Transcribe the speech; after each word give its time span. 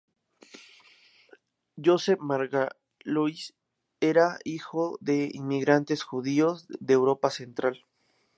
Joseph 1.77 2.17
Margolis 2.23 3.53
era 3.99 4.39
hijo 4.45 4.97
de 4.99 5.29
inmigrantes 5.31 6.01
judíos 6.01 6.65
de 6.69 6.93
Europa 6.95 7.29
central. 7.29 7.85